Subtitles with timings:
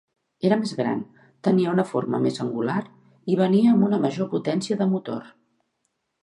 [0.47, 1.01] Era més gran,
[1.47, 2.79] tenia una forma més angular,
[3.35, 5.31] i venia amb una major potència de motor.